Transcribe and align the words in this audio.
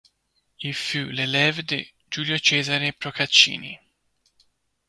Il 0.61 0.73
fut 0.73 1.11
l'élève 1.11 1.63
de 1.63 1.85
Giulio 2.09 2.35
Cesare 2.39 2.91
Procaccini. 2.91 3.77